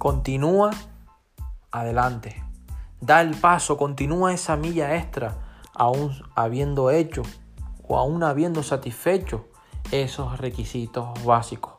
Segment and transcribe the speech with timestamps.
[0.00, 0.70] Continúa
[1.70, 2.42] adelante.
[3.02, 5.36] Da el paso, continúa esa milla extra,
[5.74, 7.20] aún habiendo hecho
[7.86, 9.48] o aún habiendo satisfecho
[9.90, 11.74] esos requisitos básicos.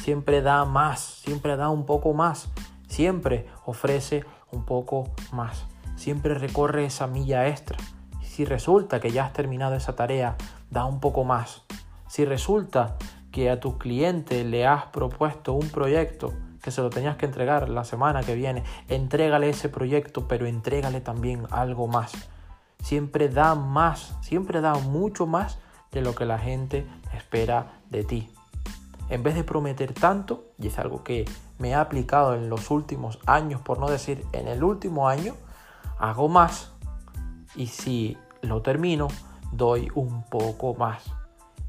[0.00, 2.50] Siempre da más, siempre da un poco más,
[2.86, 5.64] siempre ofrece un poco más,
[5.96, 7.78] siempre recorre esa milla extra.
[8.22, 10.36] Si resulta que ya has terminado esa tarea,
[10.70, 11.64] da un poco más.
[12.06, 12.96] Si resulta
[13.32, 16.32] que a tu cliente le has propuesto un proyecto
[16.62, 21.00] que se lo tenías que entregar la semana que viene, entrégale ese proyecto, pero entrégale
[21.00, 22.12] también algo más.
[22.82, 25.58] Siempre da más, siempre da mucho más
[25.92, 28.30] de lo que la gente espera de ti.
[29.08, 31.24] En vez de prometer tanto, y es algo que
[31.58, 35.34] me he aplicado en los últimos años, por no decir en el último año,
[35.98, 36.72] hago más
[37.56, 39.08] y si lo termino,
[39.52, 41.04] doy un poco más.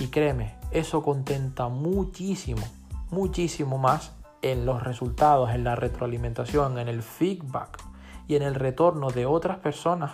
[0.00, 2.66] Y créeme, eso contenta muchísimo,
[3.10, 4.12] muchísimo más
[4.52, 7.82] en los resultados, en la retroalimentación, en el feedback
[8.28, 10.12] y en el retorno de otras personas,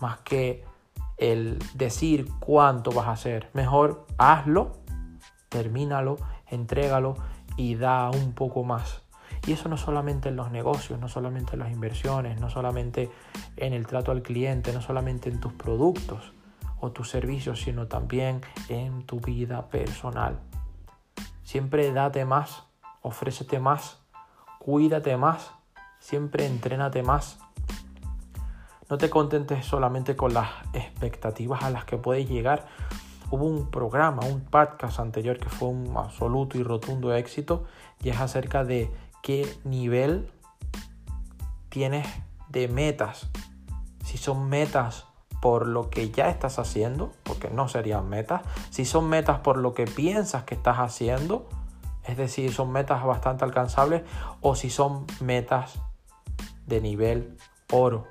[0.00, 0.64] más que
[1.16, 3.50] el decir cuánto vas a hacer.
[3.54, 4.72] Mejor hazlo,
[5.48, 6.16] termínalo,
[6.48, 7.16] entrégalo
[7.56, 9.02] y da un poco más.
[9.46, 13.10] Y eso no solamente en los negocios, no solamente en las inversiones, no solamente
[13.56, 16.32] en el trato al cliente, no solamente en tus productos
[16.80, 20.40] o tus servicios, sino también en tu vida personal.
[21.42, 22.65] Siempre date más,
[23.06, 23.98] ofrécete más,
[24.58, 25.52] cuídate más,
[26.00, 27.38] siempre entrénate más.
[28.90, 32.66] No te contentes solamente con las expectativas a las que puedes llegar.
[33.30, 37.64] Hubo un programa, un podcast anterior que fue un absoluto y rotundo éxito
[38.02, 38.90] y es acerca de
[39.22, 40.28] qué nivel
[41.68, 42.08] tienes
[42.48, 43.28] de metas.
[44.04, 45.06] Si son metas
[45.40, 48.42] por lo que ya estás haciendo, porque no serían metas.
[48.70, 51.48] Si son metas por lo que piensas que estás haciendo,
[52.06, 54.02] es decir, son metas bastante alcanzables,
[54.40, 55.80] o si son metas
[56.66, 57.36] de nivel
[57.72, 58.06] oro.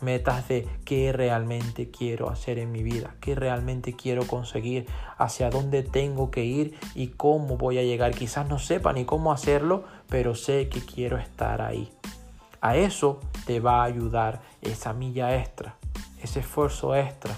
[0.00, 5.82] Metas de qué realmente quiero hacer en mi vida, qué realmente quiero conseguir, hacia dónde
[5.82, 8.14] tengo que ir y cómo voy a llegar.
[8.14, 11.90] Quizás no sepa ni cómo hacerlo, pero sé que quiero estar ahí.
[12.60, 15.76] A eso te va a ayudar esa milla extra,
[16.22, 17.34] ese esfuerzo extra.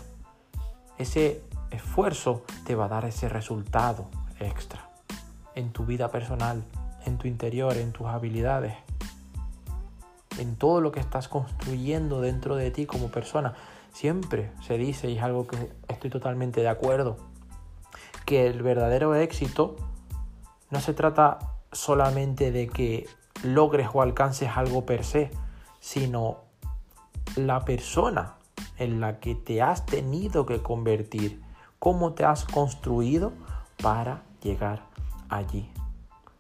[0.97, 4.09] Ese esfuerzo te va a dar ese resultado
[4.41, 4.88] extra
[5.59, 6.65] en tu vida personal,
[7.05, 8.75] en tu interior, en tus habilidades
[10.39, 13.55] en todo lo que estás construyendo dentro de ti como persona.
[13.93, 17.17] Siempre se dice, y es algo que estoy totalmente de acuerdo,
[18.25, 19.77] que el verdadero éxito
[20.71, 21.39] no se trata
[21.73, 23.07] solamente de que
[23.43, 25.31] logres o alcances algo per se,
[25.81, 26.39] sino
[27.37, 28.35] la persona
[28.77, 31.43] en la que te has tenido que convertir,
[31.79, 33.33] cómo te has construido
[33.83, 34.83] para llegar
[35.29, 35.71] allí.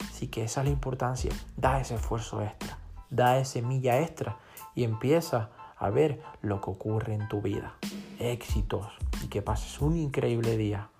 [0.00, 2.78] Así que esa es la importancia, da ese esfuerzo extra
[3.10, 4.38] da esa semilla extra
[4.74, 7.74] y empieza a ver lo que ocurre en tu vida.
[8.18, 8.86] Éxitos
[9.22, 10.90] y que pases un increíble día.